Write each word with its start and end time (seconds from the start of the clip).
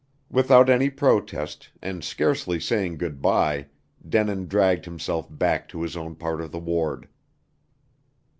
Without 0.31 0.67
any 0.67 0.89
protest, 0.89 1.69
and 1.79 2.03
scarcely 2.03 2.59
saying 2.59 2.97
good 2.97 3.21
by, 3.21 3.67
Denin 4.09 4.47
dragged 4.47 4.85
himself 4.85 5.27
back 5.29 5.69
to 5.69 5.83
his 5.83 5.95
own 5.95 6.15
part 6.15 6.41
of 6.41 6.51
the 6.51 6.57
ward. 6.57 7.07